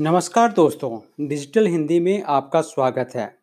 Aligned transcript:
नमस्कार 0.00 0.52
दोस्तों, 0.52 1.26
डिजिटल 1.28 1.66
हिंदी 1.66 2.00
में 2.00 2.22
आपका 2.22 2.60
स्वागत 2.60 3.10
है। 3.14 3.38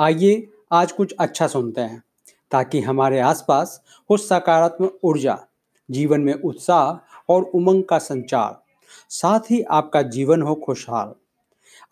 आइए 0.00 0.48
आज 0.72 0.92
कुछ 0.92 1.14
अच्छा 1.20 1.46
सुनते 1.46 1.80
हैं, 1.80 2.02
ताकि 2.50 2.80
हमारे 2.80 3.20
आसपास 3.20 3.82
हो 4.10 4.16
सकारात्मक 4.16 4.98
ऊर्जा, 5.04 5.46
जीवन 5.90 6.20
में 6.20 6.34
उत्साह 6.34 7.22
और 7.28 7.42
उमंग 7.42 7.84
का 7.84 7.98
संचार, 7.98 8.62
साथ 9.08 9.40
ही 9.40 9.62
आपका 9.62 10.02
जीवन 10.02 10.42
हो 10.42 10.54
खुशहाल। 10.54 11.14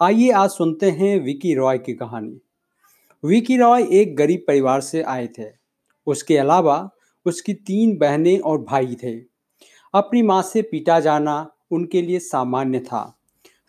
आइए 0.03 0.31
आज 0.31 0.51
सुनते 0.51 0.91
हैं 0.91 1.21
विकी 1.21 1.55
रॉय 1.55 1.79
की 1.79 1.95
कहानी। 1.95 2.41
विकी 3.25 3.57
रॉय 3.57 3.83
एक 3.93 4.17
गरीब 4.17 4.45
परिवार 4.49 4.81
से 4.81 5.03
आए 5.03 5.29
थे। 5.39 5.47
उसके 6.07 6.39
अलावा 6.39 6.91
उसकी 7.27 7.55
तीन 7.55 7.97
बहनें 7.97 8.39
और 8.39 8.59
भाई 8.59 8.97
थे। 9.03 9.35
अपनी 9.95 10.23
माँ 10.23 10.43
से 10.43 10.63
पीटा 10.63 11.01
जाना 11.01 11.51
उनके 11.75 12.03
लिए 12.03 12.19
सामान्य 12.19 12.81
था। 12.81 13.03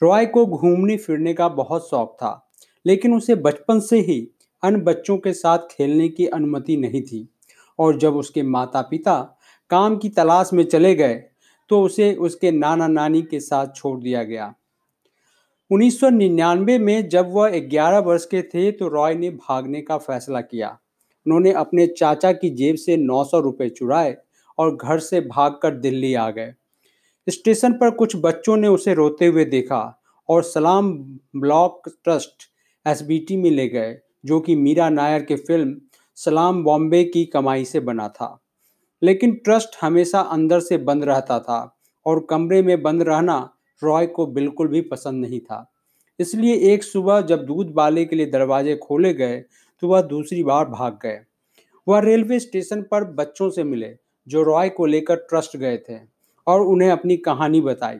रॉय 0.01 0.25
को 0.25 0.45
घूमने 0.47 0.97
फिरने 0.97 1.33
का 1.33 1.47
बहुत 1.49 1.89
शौक 1.89 2.13
था, 2.13 2.49
लेकिन 2.85 3.13
उसे 3.13 3.35
बचपन 3.35 3.79
से 3.79 3.99
ही 3.99 4.19
अन्य 4.63 4.81
बच्चों 4.81 5.17
के 5.17 5.33
साथ 5.33 5.67
खेलने 5.71 6.09
की 6.09 6.25
अनुमति 6.27 6.77
नहीं 6.77 7.01
थी। 7.01 7.27
और 7.79 7.97
जब 7.97 8.15
उसके 8.15 8.43
माता 8.43 8.81
पिता 8.81 9.15
काम 9.69 9.95
की 9.97 10.09
तलाश 10.09 10.49
में 10.53 10.63
चले 10.63 10.93
गए 10.95 11.13
तो 11.69 11.81
उसे 11.81 12.13
उसके 12.15 12.51
नाना 12.51 12.87
नानी 12.87 13.21
के 13.21 13.39
साथ 13.39 13.67
छोड़ 13.75 13.99
दिया 13.99 14.23
गया। 14.23 14.53
1999 15.71 16.77
में 16.79 17.07
जब 17.09 17.31
वह 17.33 17.57
11 17.61 17.99
वर्ष 17.99 18.25
के 18.25 18.41
थे 18.43 18.71
तो 18.71 18.87
रॉय 18.87 19.15
ने 19.15 19.29
भागने 19.29 19.81
का 19.81 19.97
फैसला 19.97 20.41
किया। 20.41 20.67
उन्होंने 21.25 21.51
अपने 21.53 21.87
चाचा 21.89 22.31
की 22.31 22.49
जेब 22.49 22.75
से 22.75 22.97
900 22.97 23.39
रुपए 23.39 23.69
चुराए 23.69 24.15
और 24.57 24.75
घर 24.75 24.99
से 24.99 25.21
भागकर 25.21 25.75
दिल्ली 25.75 26.13
आ 26.13 26.29
गए। 26.29 26.53
स्टेशन 27.27 27.73
पर 27.73 27.89
कुछ 27.91 28.15
बच्चों 28.15 28.55
ने 28.57 28.67
उसे 28.67 28.93
रोते 28.93 29.25
हुए 29.25 29.45
देखा 29.45 30.01
और 30.29 30.43
सलाम 30.43 30.91
ब्लॉक 31.35 31.89
ट्रस्ट 32.03 32.43
एसबीटी 32.85 33.37
में 33.37 33.49
ले 33.51 33.67
गए, 33.67 33.97
जो 34.25 34.39
कि 34.39 34.55
मीरा 34.55 34.89
नायर 34.89 35.23
के 35.23 35.35
फ़िल्म 35.35 35.75
सलाम 36.17 36.63
बॉम्बे 36.63 37.03
की 37.03 37.25
कमाई 37.25 37.65
से 37.65 37.79
बना 37.79 38.07
था। 38.07 38.37
लेकिन 39.01 39.33
ट्रस्ट 39.35 39.77
हमेशा 39.81 40.19
अंदर 40.19 40.59
से 40.59 40.77
बंद 40.77 41.03
रहता 41.03 41.39
था 41.39 41.77
और 42.05 42.25
कमरे 42.29 42.61
में 42.61 42.81
बंद 42.81 43.03
रहना 43.03 43.37
रॉय 43.81 44.05
को 44.07 44.25
बिल्कुल 44.27 44.67
भी 44.67 44.81
पसंद 44.81 45.25
नहीं 45.25 45.39
था। 45.39 45.65
इसलिए 46.19 46.55
एक 46.73 46.83
सुबह 46.83 47.21
जब 47.21 47.45
दूध 47.45 47.73
बाले 47.73 48.05
के 48.05 48.15
लिए 48.15 48.25
दरवाजे 48.25 48.75
खोले 48.75 49.13
गए 49.13 49.43
तो 49.83 49.87
वह 49.87 50.01
दूसरी 50.01 50.43
बार 50.43 50.65
भाग 50.65 50.99
गए। 51.03 51.19
वह 51.87 51.99
रेलवे 51.99 52.39
स्टेशन 52.39 52.81
पर 52.81 53.03
बच्चों 53.13 53.49
से 53.49 53.63
मिले, 53.63 53.95
जो 54.27 54.43
रॉय 54.43 54.69
को 54.69 54.85
लेकर 54.85 55.15
ट्रस्ट 55.15 55.57
गए 55.57 55.77
थे। 55.89 56.14
और 56.47 56.61
उन्हें 56.61 56.89
अपनी 56.89 57.17
कहानी 57.17 57.61
बताई। 57.61 57.97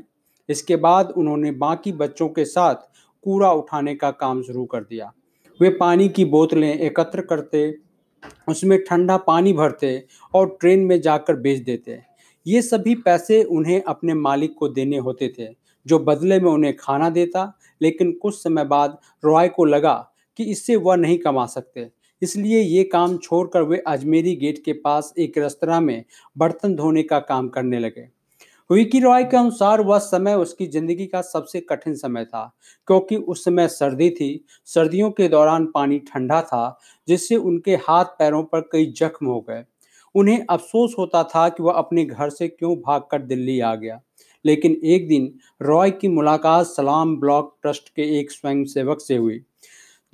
इसके 0.49 0.75
बाद 0.75 1.13
उन्होंने 1.17 1.51
बाकी 1.51 1.91
बच्चों 1.91 2.29
के 2.29 2.45
साथ 2.45 2.75
कूड़ा 3.23 3.51
उठाने 3.51 3.95
का 3.95 4.11
काम 4.11 4.41
शुरू 4.41 4.65
कर 4.65 4.81
दिया। 4.81 5.11
वे 5.59 5.69
पानी 5.69 6.09
की 6.09 6.25
बोतलें 6.25 6.73
एकत्र 6.73 7.21
करते, 7.21 7.75
उसमें 8.47 8.83
ठंडा 8.83 9.17
पानी 9.17 9.53
भरते 9.53 10.05
और 10.33 10.57
ट्रेन 10.61 10.79
में 10.79 11.01
जाकर 11.01 11.35
बेच 11.35 11.59
देते। 11.59 11.99
ये 12.45 12.61
सभी 12.61 12.95
पैसे 12.95 13.43
उन्हें 13.43 13.81
अपने 13.83 14.13
मालिक 14.13 14.55
को 14.57 14.67
देने 14.67 14.97
होते 14.97 15.33
थे, 15.39 15.47
जो 15.85 15.99
बदले 15.99 16.39
में 16.39 16.51
उन्हें 16.51 16.75
खाना 16.77 17.09
देता, 17.09 17.59
लेकिन 17.81 18.11
कुछ 18.11 18.35
समय 18.35 18.65
बाद 18.65 18.97
रॉय 19.25 19.47
को 19.47 19.65
लगा 19.65 19.93
कि 20.37 20.43
इससे 20.43 20.75
वह 20.75 20.95
नहीं 20.95 21.17
कमा 21.17 21.45
सकते। 21.45 21.89
इसलिए 22.21 22.59
ये 22.59 22.83
काम 22.83 23.17
छोड़कर 23.17 23.61
वे 23.61 23.77
अजमेरी 23.77 24.35
गेट 24.35 24.61
के 24.65 24.73
पास 24.73 25.13
एक 25.17 25.37
रेस्तरा 25.37 25.79
में 25.79 26.03
बर्तन 26.37 26.75
धोने 26.75 27.03
का 27.03 27.19
काम 27.19 27.47
करने 27.49 27.79
लगे। 27.79 28.14
विकी 28.69 28.99
रॉय 28.99 29.23
के 29.23 29.37
अनुसार 29.37 29.81
वह 29.81 29.97
समय 29.97 30.33
उसकी 30.33 30.65
ज़िंदगी 30.67 31.05
का 31.05 31.21
सबसे 31.21 31.59
कठिन 31.61 31.95
समय 31.95 32.25
था, 32.25 32.43
क्योंकि 32.87 33.15
उस 33.15 33.43
समय 33.45 33.67
सर्दी 33.67 34.09
थी। 34.09 34.45
सर्दियों 34.65 35.09
के 35.11 35.27
दौरान 35.27 35.65
पानी 35.65 35.99
ठंडा 35.99 36.41
था, 36.41 36.79
जिससे 37.07 37.35
उनके 37.35 37.75
हाथ 37.79 38.05
पैरों 38.19 38.43
पर 38.43 38.61
कई 38.71 38.85
जख्म 38.97 39.25
हो 39.25 39.39
गए। 39.49 39.63
उन्हें 40.15 40.45
अफसोस 40.49 40.95
होता 40.99 41.23
था 41.25 41.47
कि 41.49 41.63
वह 41.63 41.73
अपने 41.73 42.05
घर 42.05 42.29
से 42.29 42.47
क्यों 42.47 42.75
भागकर 42.77 43.21
दिल्ली 43.21 43.59
आ 43.59 43.75
गया। 43.75 43.99
लेकिन 44.45 44.79
एक 44.85 45.07
दिन 45.07 45.33
रॉय 45.61 45.91
की 45.91 46.07
मुलाकात 46.07 46.65
सलाम 46.65 47.15
ब्लॉक 47.17 47.55
ट्रस्ट 47.61 47.89
के 47.89 48.03
एक 48.19 48.31
स्वयंसेवक 48.31 49.01
से 49.01 49.15
हुई, 49.15 49.41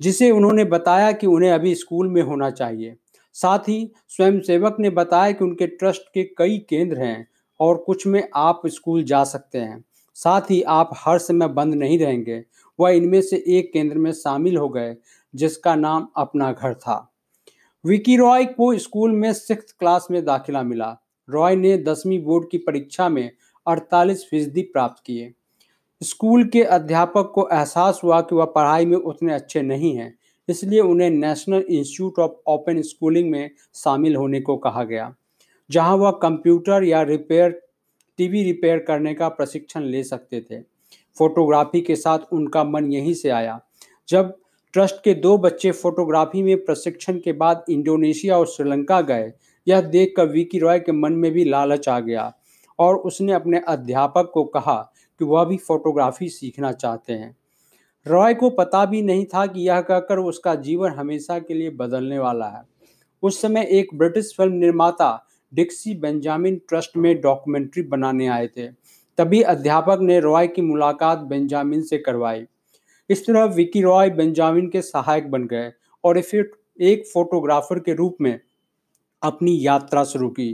जिसे 0.00 0.30
उन्होंने 0.30 0.64
बताया 0.64 1.10
कि 1.12 1.26
उन्हें 1.26 1.50
अभी 1.50 1.74
स्कूल 1.74 2.08
में 2.08 2.22
होना 2.22 2.50
चाहिए। 2.50 2.96
साथ 3.36 3.68
ही 3.68 3.92
स्वयंसेवक 4.08 4.76
ने 4.80 4.90
बताया 4.90 5.32
कि 5.32 5.44
उनके 5.44 5.66
ट्रस्ट 5.66 6.02
के 6.14 6.24
कई 6.38 6.58
केंद्र 6.68 6.98
हैं 6.98 7.26
और 7.60 7.76
कुछ 7.76 8.06
में 8.06 8.28
आप 8.34 8.62
स्कूल 8.66 9.02
जा 9.02 9.24
सकते 9.24 9.58
हैं। 9.58 9.84
साथ 10.14 10.40
ही 10.40 10.62
आप 10.62 10.90
हर 10.96 11.18
समय 11.18 11.48
बंद 11.48 11.74
नहीं 11.74 11.98
रहेंगे। 11.98 12.44
वह 12.78 12.90
इनमें 12.90 13.20
से 13.22 13.44
एक 13.48 13.72
केंद्र 13.72 13.98
में 13.98 14.12
शामिल 14.12 14.56
हो 14.56 14.68
गए, 14.68 14.96
जिसका 15.34 15.74
नाम 15.74 16.08
अपना 16.16 16.52
घर 16.52 16.74
था। 16.74 17.12
विकी 17.84 18.16
रॉय 18.16 18.44
को 18.44 18.78
स्कूल 18.78 19.10
में 19.10 19.32
सिक्स 19.32 19.72
क्लास 19.72 20.08
में 20.10 20.24
दाखिला 20.24 20.62
मिला। 20.62 20.96
रॉय 21.28 21.56
ने 21.56 21.76
दसवीं 21.78 22.22
बोर्ड 22.24 22.48
की 22.50 22.58
परीक्षा 22.58 23.08
में 23.08 23.30
48 23.66 24.26
फ़ीसदी 24.30 24.62
प्राप्त 24.62 25.02
किए। 25.06 25.32
स्कूल 26.02 26.44
के 26.44 26.62
अध्यापक 26.62 27.32
को 27.34 27.48
एहसास 27.52 28.00
हुआ 28.04 28.20
कि 28.20 28.34
वह 28.34 28.44
पढ़ाई 28.44 28.86
में 28.86 28.96
उतने 28.96 29.34
अच्छे 29.34 29.62
नहीं 29.62 29.96
हैं, 29.96 30.14
इसलिए 30.48 30.80
उन्हें 30.80 31.10
National 31.10 31.60
Institute 31.60 32.18
of 32.18 32.32
Open 32.46 32.82
Schooling 32.82 33.30
में 33.30 33.50
शामिल 33.74 34.16
होने 34.16 34.40
को 34.40 34.56
कहा 34.56 34.84
गया। 34.84 35.14
जहाँ 35.70 35.96
वह 35.96 36.10
कंप्यूटर 36.10 36.84
या 36.84 37.02
रिपेयर, 37.02 37.62
टीवी 38.18 38.42
रिपेयर 38.42 38.78
करने 38.78 39.14
का 39.14 39.28
प्रशिक्षण 39.28 39.82
ले 39.82 40.04
सकते 40.04 40.40
थे। 40.40 40.60
फोटोग्राफी 41.18 41.80
के 41.80 41.96
साथ 41.96 42.18
उनका 42.32 42.64
मन 42.64 42.92
यहीं 42.92 43.14
से 43.14 43.30
आया। 43.30 43.60
जब 44.08 44.36
ट्रस्ट 44.72 44.96
के 45.04 45.14
दो 45.14 45.38
बच्चे 45.38 45.70
फोटोग्राफी 45.70 46.42
में 46.42 46.64
प्रशिक्षण 46.64 47.18
के 47.18 47.32
बाद 47.32 47.64
इंडोनेशिया 47.70 48.38
और 48.38 48.46
श्रीलंका 48.46 49.00
गए, 49.00 49.32
यह 49.68 49.80
देख 49.80 50.14
कर 50.16 50.26
विकी 50.26 50.58
रॉय 50.58 50.80
के 50.80 50.92
मन 50.92 51.12
में 51.12 51.30
भी 51.30 51.44
लालच 51.44 51.88
आ 51.88 52.00
गया 52.00 52.34
और 52.78 52.96
उसने 52.96 53.32
अपने 53.32 53.60
अध्यापक 53.68 54.30
को 54.34 54.44
कहा 54.44 54.92
कि 55.18 55.24
वह 55.24 55.44
भी 55.44 55.56
फोटोग्राफी 55.56 56.28
सीखना 56.28 56.72
चाहते 56.72 57.12
हैं। 57.12 57.36
रॉय 58.06 58.34
को 58.34 58.50
पता 58.50 58.84
भी 58.84 59.02
नहीं 59.02 59.24
था 59.24 59.46
कि 59.46 59.60
यह 59.60 59.80
कहकर 59.80 60.18
उसका 60.18 60.54
जीवन 60.54 60.90
हमेशा 60.90 61.38
के 61.38 61.54
लिए 61.54 61.70
बदलने 61.70 62.18
वाला 62.18 62.46
है। 62.46 62.62
उस 63.22 63.40
समय 63.40 63.68
एक 63.70 63.88
ब्रिटिश 63.94 64.34
फ़िल्म 64.36 64.52
निर्माता 64.52 65.26
डिक्सी 65.52 65.94
बेंजामिन 65.94 66.60
ट्रस्ट 66.68 66.96
में 66.96 67.20
डॉक्यूमेंट्री 67.20 67.82
बनाने 67.84 68.26
आए 68.28 68.46
थे। 68.48 68.66
तभी 69.18 69.42
अध्यापक 69.42 69.98
ने 70.02 70.18
रॉय 70.20 70.46
की 70.46 70.62
मुलाकात 70.62 71.18
बेंजामिन 71.20 71.82
से 71.82 71.98
करवाई। 71.98 72.44
इस 73.10 73.26
तरह 73.26 73.44
विकी 73.46 73.82
रॉय 73.82 74.10
बेंजामिन 74.10 74.68
के 74.68 74.82
सहायक 74.82 75.30
बन 75.30 75.46
गए 75.46 75.72
और 76.04 76.20
फिर 76.20 76.50
एक 76.82 77.06
फोटोग्राफर 77.06 77.78
के 77.78 77.94
रूप 77.94 78.16
में 78.20 78.38
अपनी 79.22 79.58
यात्रा 79.60 80.04
शुरू 80.04 80.28
की। 80.30 80.52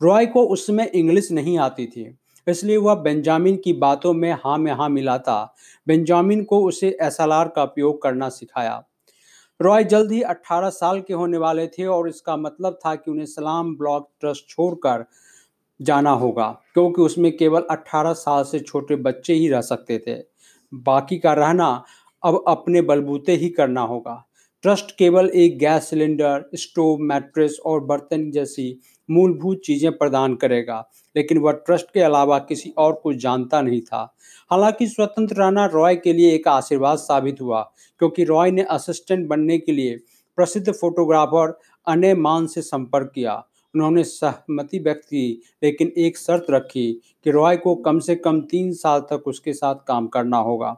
रॉय 0.00 0.26
को 0.26 0.42
उस 0.44 0.66
समय 0.66 0.90
इंग्लिश 0.94 1.30
नहीं 1.32 1.58
आती 1.58 1.86
थी, 1.86 2.14
इसलिए 2.46 2.76
वह 2.76 2.94
बेंजामिन 2.94 3.56
की 3.56 3.72
बातों 3.74 4.12
में 4.12 4.32
हाँ 4.34 4.56
में 4.58 4.72
हाँ 4.72 4.88
मिलाता। 4.88 5.54
बेंजामिन 5.86 6.42
को 6.44 6.60
उसे 6.64 6.96
एसएलआर 7.02 7.48
का 7.48 7.62
उपयोग 7.62 8.02
करना 8.02 8.28
सिखाया। 8.28 8.82
रॉय 9.64 9.84
जल्द 9.84 10.12
ही 10.12 10.20
18 10.22 10.68
साल 10.70 11.00
के 11.00 11.14
होने 11.14 11.38
वाले 11.38 11.66
थे 11.68 11.84
और 11.86 12.08
इसका 12.08 12.36
मतलब 12.36 12.78
था 12.86 12.94
कि 12.94 13.10
उन्हें 13.10 13.26
सलाम 13.26 13.74
ब्लॉक 13.76 14.08
ट्रस्ट 14.20 14.48
छोड़कर 14.48 15.04
जाना 15.80 16.10
होगा, 16.10 16.48
क्योंकि 16.74 17.02
उसमें 17.02 17.36
केवल 17.36 17.66
18 17.70 18.12
साल 18.14 18.44
से 18.44 18.60
छोटे 18.60 18.96
बच्चे 18.98 19.34
ही 19.34 19.48
रह 19.48 19.60
सकते 19.60 19.98
थे। 20.06 20.14
बाकी 20.72 21.18
का 21.18 21.32
रहना 21.32 21.68
अब 22.22 22.42
अपने 22.48 22.82
बलबूते 22.82 23.32
ही 23.32 23.48
करना 23.48 23.80
होगा। 23.82 24.24
ट्रस्ट 24.64 24.96
केवल 24.98 25.28
एक 25.28 25.58
गैस 25.58 25.88
सिलेंडर, 25.90 26.44
स्टोव, 26.54 26.98
मैट्रेस 26.98 27.58
और 27.66 27.80
बर्तन 27.84 28.30
जैसी 28.30 28.80
मूलभूत 29.10 29.60
चीज़ें 29.64 29.92
प्रदान 29.92 30.34
करेगा, 30.34 30.78
लेकिन 31.16 31.38
वह 31.38 31.52
ट्रस्ट 31.52 31.86
के 31.94 32.00
अलावा 32.00 32.38
किसी 32.38 32.72
और 32.78 32.92
को 32.92 33.12
जानता 33.14 33.60
नहीं 33.62 33.80
था। 33.80 34.16
हालाँकि 34.50 34.86
स्वतंत्र 34.86 35.36
रहना 35.36 35.66
रॉय 35.66 35.96
के 35.96 36.12
लिए 36.12 36.34
एक 36.34 36.48
आशीर्वाद 36.48 36.98
साबित 36.98 37.40
हुआ, 37.40 37.62
क्योंकि 37.98 38.24
रॉय 38.24 38.50
ने 38.50 38.62
असिस्टेंट 38.62 39.28
बनने 39.28 39.58
के 39.58 39.72
लिए 39.72 40.00
प्रसिद्ध 40.38 40.72
फोटोग्राफर 40.72 41.58
अने 41.86 42.14
मान 42.14 42.46
से 42.46 42.62
संपर्क 42.62 43.12
किया। 43.14 43.34
उन्होंने 43.74 44.04
सहमति 44.04 44.78
व्यक्त 44.78 45.04
की, 45.04 45.42
लेकिन 45.62 45.92
एक 45.98 46.18
शर्त 46.18 46.46
रखी 46.50 46.92
कि 47.24 47.30
रॉय 47.30 47.56
को 47.56 47.74
कम 47.74 47.98
से 47.98 48.16
कम 48.16 48.40
तीन 48.40 48.72
साल 48.72 49.00
तक 49.00 49.22
उसके 49.26 49.52
साथ 49.52 49.88
काम 49.88 50.06
करना 50.06 50.38
होगा। 50.38 50.76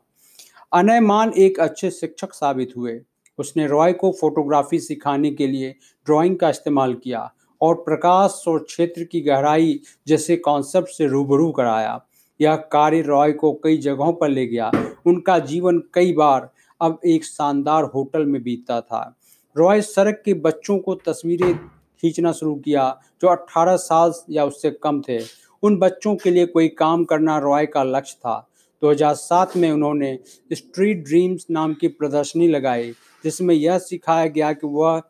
अनय 0.73 1.01
मान 1.01 1.33
एक 1.39 1.61
अच्छे 1.61 1.91
शिक्षक 1.91 2.33
साबित 2.33 2.73
हुए। 2.77 3.01
उसने 3.39 3.67
रॉय 3.67 3.93
को 3.93 4.13
फोटोग्राफी 4.21 4.79
सिखाने 4.79 5.31
के 5.31 5.47
लिए 5.47 5.71
ड्राइंग 6.07 6.37
का 6.37 6.51
इस्तेमाल 6.51 6.95
किया 6.95 7.33
और 7.61 7.75
प्रकाश 7.75 8.45
और 8.49 8.59
क्षेत्र 8.59 9.05
की 9.05 9.21
गहराई 9.21 9.81
जैसे 10.07 10.37
कॉन्सेप्ट 10.37 10.89
से 10.89 11.07
रूबरू 11.07 11.51
कराया। 11.51 12.05
यह 12.41 12.57
कार्य 12.57 13.03
रॉय 13.03 13.33
को 13.33 13.53
कई 13.53 13.77
जगहों 13.77 14.13
पर 14.13 14.29
ले 14.29 14.47
गया। 14.47 14.73
उनका 15.07 15.39
जीवन 15.39 15.83
कई 15.95 16.13
बार 16.13 16.51
अब 16.81 17.01
एक 17.07 17.25
शानदार 17.25 17.85
होटल 17.85 18.27
में 18.27 18.43
बीतता 18.43 18.81
था। 18.81 19.17
रॉय 19.57 19.81
सड़क 19.81 20.23
के 20.25 20.35
बच्चों 20.35 20.79
को 20.79 20.95
तस्वीरें 20.95 21.59
खींचना 22.01 22.33
शुरू 22.33 22.55
किया, 22.55 23.01
जो 23.21 23.29
18 23.29 23.77
साल 23.77 24.13
या 24.31 24.45
उससे 24.45 24.71
कम 24.71 25.03
थे। 25.09 25.19
उन 25.63 25.77
बच्चों 25.77 26.17
के 26.17 26.31
लिए 26.31 26.47
कोई 26.47 26.69
काम 26.69 27.05
करना 27.05 27.39
रॉय 27.39 27.67
का 27.67 27.83
लक्ष्य 27.83 28.17
था। 28.19 28.49
2007 28.83 29.57
में 29.57 29.71
उन्होंने 29.71 30.19
स्ट्रीट 30.53 31.05
ड्रीम्स 31.05 31.47
नाम 31.51 31.75
की 31.75 31.89
प्रदर्शनी 31.89 32.49
लगाई, 32.49 32.93
जिसमें 33.25 33.55
यह 33.55 33.79
सिखाया 33.79 34.27
गया 34.27 34.53
कि 34.53 34.67
वह 34.67 35.03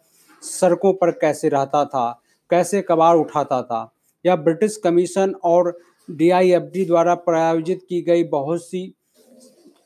सड़कों 0.43 0.93
पर 0.93 1.11
कैसे 1.11 1.49
रहता 1.49 1.85
था, 1.85 2.21
कैसे 2.51 2.83
कबाड़ 2.83 3.17
उठाता 3.17 3.63
था। 3.63 3.93
यह 4.27 4.37
ब्रिटिश 4.37 4.77
कमीशन 4.77 5.35
और 5.45 5.79
डीआईएफडी 6.11 6.85
द्वारा 6.85 7.15
प्रायोजित 7.15 7.87
की 7.89 8.03
गई 8.03 8.25
बहुत 8.25 8.65
सी 8.65 8.95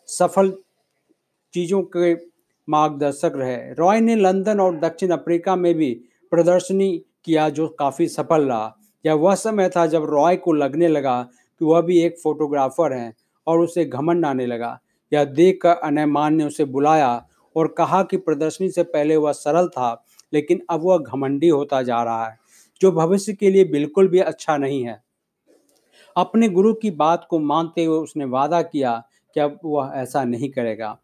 सफल 0.06 0.53
चीज़ों 1.55 1.83
के 1.83 2.15
मार्गदर्शक 2.69 3.33
रहे। 3.37 3.75
रॉय 3.75 4.00
ने 4.00 4.17
लंदन 4.17 4.61
और 4.61 4.76
दक्षिण 4.76 5.11
अफ्रीका 5.11 5.56
में 5.56 5.75
भी 5.75 6.00
प्रदर्शनी 6.31 7.05
किया, 7.25 7.49
जो 7.49 7.69
काफ़ी 7.69 8.09
सफल 8.09 8.43
रहा। 8.43 8.76
यह 9.06 9.15
वह 9.15 9.35
समय 9.35 9.69
था 9.69 9.87
जब 9.87 10.05
रॉय 10.05 10.37
को 10.37 10.53
लगने 10.53 10.88
लगा 10.88 11.23
कि 11.59 11.65
वह 11.65 11.81
भी 11.81 12.00
एक 12.00 12.19
फोटोग्राफर 12.19 12.93
हैं। 12.93 13.15
और 13.46 13.60
उसे 13.60 13.84
घमंड 13.84 14.26
आने 14.26 14.46
लगा। 14.46 14.81
यह 15.12 15.25
देखकर 15.25 15.69
अनयमान 15.69 16.34
ने 16.34 16.44
उसे 16.44 16.64
बुलाया 16.64 17.26
और 17.56 17.75
कहा 17.78 18.02
कि 18.02 18.16
प्रदर्शनी 18.16 18.69
से 18.70 18.82
पहले 18.82 19.16
वह 19.16 19.32
सरल 19.32 19.69
था, 19.69 20.04
लेकिन 20.32 20.62
अब 20.70 20.81
वह 20.82 20.98
घमंडी 20.98 21.48
होता 21.48 21.82
जा 21.82 22.02
रहा 22.02 22.26
है, 22.26 22.38
जो 22.81 22.92
भविष्य 22.92 23.32
के 23.32 23.50
लिए 23.50 23.64
बिल्कुल 23.64 24.08
भी 24.08 24.19
अच्छा 24.19 24.56
नहीं 24.56 24.84
है। 24.84 25.02
अपने 26.16 26.48
गुरु 26.48 26.75
की 26.75 26.90
बात 26.90 27.26
को 27.31 27.38
मानते 27.38 27.84
हुए 27.84 27.98
उसने 27.98 28.25
वादा 28.25 28.62
किया 28.62 29.04
कि 29.34 29.40
अब 29.40 29.58
वह 29.64 29.92
ऐसा 29.94 30.25
नहीं 30.25 30.50
करेगा। 30.50 30.98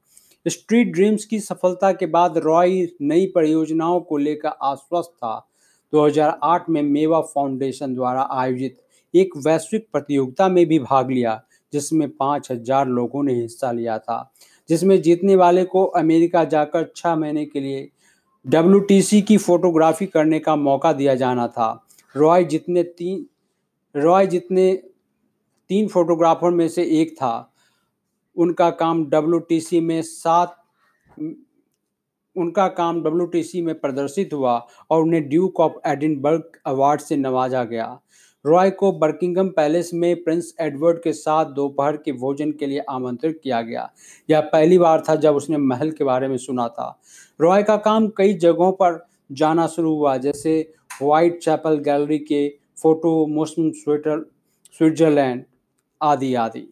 स्ट्रीट 0.46 0.92
ड्रीम्स 0.92 1.24
की 1.24 1.40
सफलता 1.40 1.92
के 1.92 2.06
बाद 2.06 2.38
रॉय 2.38 2.88
नई 3.00 3.26
परियोजनाओं 3.26 4.00
को 4.00 4.16
लेकर 4.16 4.48
आश्वस्त 4.62 5.10
था। 5.10 5.48
2008 5.92 6.70
में 6.70 6.82
मेवा 6.82 7.20
फाउंडेशन 7.20 7.94
द्वारा 7.94 8.28
आयोजित 8.30 8.76
एक 9.14 9.30
वैश्विक 9.36 9.88
प्रतियोगिता 9.92 10.48
में 10.48 10.66
भी 10.66 10.78
भाग 10.78 11.10
लिया। 11.10 11.42
जिसमें 11.72 12.08
पाँच 12.10 12.50
हज़ार 12.50 12.88
लोगों 12.88 13.22
ने 13.24 13.34
हिस्सा 13.34 13.72
लिया 13.72 13.98
था। 13.98 14.32
जिसमें 14.68 15.00
जीतने 15.02 15.36
वाले 15.36 15.64
को 15.64 15.84
अमेरिका 15.84 16.44
जाकर 16.44 16.90
छः 16.96 17.14
महीने 17.14 17.44
के 17.44 17.60
लिए 17.60 17.88
डब्ल्यू 18.44 18.80
की 19.22 19.36
फोटोग्राफी 19.36 20.06
करने 20.06 20.38
का 20.38 20.56
मौका 20.56 20.92
दिया 20.92 21.14
जाना 21.14 21.46
था। 21.48 21.86
रॉय 22.14 22.44
जितने 22.44 22.82
तीन, 22.82 23.26
रॉय 23.94 24.26
जितने 24.26 24.72
तीन 25.70 25.88
फोटोग्राफर 25.88 26.50
में 26.50 26.68
से 26.68 26.82
एक 27.00 27.14
था। 27.14 27.52
उनका 28.36 28.70
काम 28.72 29.04
डब्ल्यू 29.06 29.80
में 29.82 30.00
सात, 30.02 30.56
उनका 32.36 32.66
काम 32.68 33.02
डब्ल्यू 33.02 33.62
में 33.64 33.78
प्रदर्शित 33.80 34.32
हुआ 34.32 34.56
और 34.90 35.02
उन्हें 35.02 35.28
ड्यूक 35.28 35.60
ऑफ़ 35.60 35.88
एडिनबर्ग 35.88 36.58
अवार्ड 36.66 37.00
से 37.00 37.16
नवाजा 37.16 37.62
गया। 37.64 37.86
रॉय 38.46 38.70
को 38.70 38.92
बर्किंगम 38.92 39.48
पैलेस 39.48 39.90
में 39.94 40.22
प्रिंस 40.24 40.54
एडवर्ड 40.60 41.02
के 41.02 41.12
साथ 41.12 41.46
दोपहर 41.46 41.96
के 41.96 42.12
भोजन 42.12 42.50
के 42.52 42.66
लिए 42.66 42.78
आमंत्रित 42.90 43.40
किया 43.42 43.62
गया। 43.62 43.90
यह 44.30 44.40
पहली 44.40 44.78
बार 44.78 45.02
था 45.08 45.16
जब 45.16 45.36
उसने 45.36 45.56
महल 45.56 45.90
के 45.90 46.04
बारे 46.04 46.28
में 46.28 46.36
सुना 46.36 46.68
था। 46.68 47.00
रॉय 47.40 47.62
का 47.62 47.76
काम 47.76 48.08
कई 48.08 48.34
जगहों 48.34 48.72
पर 48.72 49.06
जाना 49.32 49.66
शुरू 49.66 49.94
हुआ, 49.94 50.16
जैसे 50.16 50.72
वाइट 51.02 51.38
चैपल 51.38 51.78
गैलरी 51.78 52.18
के 52.18 52.48
फ़ोटो 52.82 53.26
मोस्म 53.26 53.70
स्वेटर 53.70 54.24
स्विट्जरलैंड 54.78 55.44
आदि 56.02 56.34
आदि। 56.34 56.68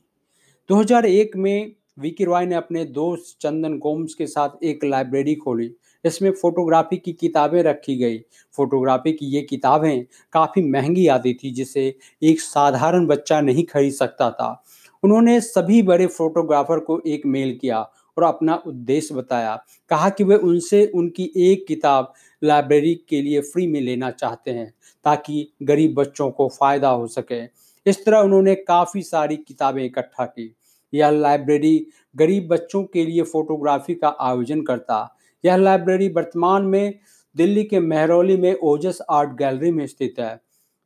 2001 0.68 1.36
में 1.36 1.72
विकी 1.98 2.24
रॉय 2.24 2.46
ने 2.46 2.54
अपने 2.54 2.84
दोस्त 2.84 3.36
चंदन 3.40 3.78
गोम्स 3.78 4.14
के 4.14 4.26
साथ 4.26 4.64
एक 4.64 4.84
लाइब्रेरी 4.84 5.34
खोली 5.34 5.70
इसमें 6.04 6.30
फोटोग्राफी 6.32 6.96
की 6.96 7.12
किताबें 7.12 7.62
रखी 7.62 7.96
गई। 7.96 8.18
फोटोग्राफी 8.54 9.12
की 9.12 9.26
ये 9.26 9.42
किताबें 9.42 10.04
काफ़ी 10.32 10.62
महँगी 10.62 11.06
आती 11.06 11.34
थी, 11.34 11.50
जिसे 11.50 11.94
एक 12.22 12.40
साधारण 12.40 13.06
बच्चा 13.06 13.40
नहीं 13.40 13.64
खरीद 13.64 13.92
सकता 13.92 14.30
था। 14.30 14.64
उन्होंने 15.02 15.40
सभी 15.40 15.82
बड़े 15.82 16.06
फोटोग्राफर 16.06 16.78
को 16.78 17.00
एक 17.06 17.26
मेल 17.26 17.58
किया 17.60 17.80
और 18.16 18.24
अपना 18.24 18.54
उद्देश्य 18.66 19.14
बताया। 19.14 19.56
कहा 19.90 20.08
कि 20.10 20.24
वे 20.24 20.36
उनसे 20.36 20.86
उनकी 20.86 21.30
एक 21.36 21.64
किताब 21.68 22.12
लाइब्रेरी 22.42 22.94
के 23.08 23.22
लिए 23.22 23.40
फ्री 23.40 23.66
में 23.66 23.80
लेना 23.80 24.10
चाहते 24.10 24.50
हैं, 24.50 24.72
ताकि 25.04 25.48
गरीब 25.62 25.94
बच्चों 25.94 26.30
को 26.30 26.48
फ़ायदा 26.48 26.88
हो 26.88 27.06
सके। 27.06 27.42
इस 27.86 28.04
तरह 28.04 28.18
उन्होंने 28.18 28.54
काफ़ी 28.54 29.02
सारी 29.02 29.36
किताबें 29.36 29.84
इकट्ठा 29.84 30.24
की। 30.24 30.54
यह 30.92 31.10
लाइब्रेरी 31.10 31.86
गरीब 32.16 32.48
बच्चों 32.48 32.82
के 32.84 33.04
लिए 33.04 33.22
फोटोग्राफी 33.22 33.94
का 33.94 34.16
आयोजन 34.20 34.62
करता। 34.62 35.16
यह 35.44 35.56
लाइब्रेरी 35.56 36.08
वर्तमान 36.08 36.64
में 36.64 36.98
दिल्ली 37.36 37.64
के 37.64 37.80
महरौली 37.80 38.36
में 38.36 38.54
ओजस 38.54 38.98
आर्ट 39.10 39.30
गैलरी 39.38 39.70
में 39.70 39.86
स्थित 39.86 40.18
है। 40.18 40.34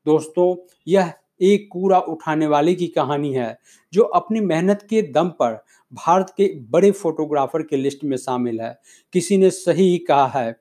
दोस्तों, 0.06 0.54
यह 0.88 1.12
एक 1.42 1.68
कूड़ा 1.72 1.98
उठाने 2.00 2.46
वाले 2.46 2.74
की 2.74 2.86
कहानी 2.88 3.32
है, 3.32 3.58
जो 3.92 4.02
अपनी 4.02 4.40
मेहनत 4.42 4.86
के 4.90 5.02
दम 5.12 5.28
पर 5.40 5.58
भारत 5.92 6.32
के 6.36 6.46
बड़े 6.70 6.90
फोटोग्राफर 6.92 7.62
के 7.62 7.76
लिस्ट 7.76 8.04
में 8.04 8.16
शामिल 8.16 8.60
है। 8.60 8.78
किसी 9.14 9.36
ने 9.38 9.50
सही 9.50 9.88
ही 9.90 9.98
कहा 10.00 10.26
है 10.30 10.56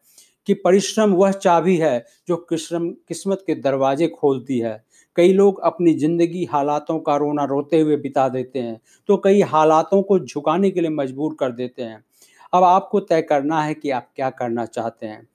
कि 0.48 0.54
परिश्रम 0.56 1.14
वह 1.14 1.32
चाबी 1.34 1.76
है 1.78 2.06
जो 2.28 2.36
किस्म 2.50 2.90
किस्मत 3.08 3.44
के 3.48 3.56
दरवाजे 3.56 4.08
खोलती 4.10 4.60
है। 4.60 4.84
कई 5.18 5.34
लोग 5.34 5.60
अपनी 5.62 5.94
ज़िंदगी 5.94 6.44
हालातों 6.46 7.00
का 7.00 7.16
रोना 7.16 7.44
रोते 7.46 7.80
हुए 7.80 7.96
बिता 7.98 8.28
देते 8.30 8.60
हैं 8.60 8.80
तो 9.10 9.18
कई 9.18 9.42
हालातों 9.44 10.02
को 10.02 10.20
झुकाने 10.20 10.72
के 10.72 10.82
लिए 10.82 10.90
मजबूर 10.92 11.36
कर 11.40 11.52
देते 11.52 11.84
हैं। 11.84 12.04
अब 12.54 12.64
आपको 12.64 13.00
तय 13.00 13.22
करना 13.22 13.62
है 13.62 13.74
कि 13.74 13.90
आप 13.92 14.10
क्या 14.16 14.30
करना 14.32 14.66
चाहते 14.66 15.06
हैं। 15.06 15.28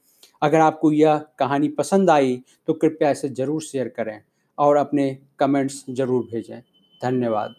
अगर 0.42 0.60
आपको 0.60 0.92
यह 0.92 1.18
कहानी 1.38 1.68
पसंद 1.70 2.10
आई 2.10 2.42
तो 2.68 2.72
कृपया 2.74 3.10
इसे 3.10 3.28
ज़रूर 3.30 3.62
शेयर 3.62 3.88
करें 3.88 4.20
और 4.58 4.76
अपने 4.76 5.16
कमेंट्स 5.38 5.84
ज़रूर 5.90 6.22
भेजें। 6.32 6.60
धन्यवाद। 7.00 7.54